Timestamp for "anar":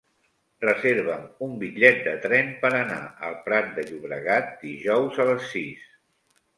2.81-2.99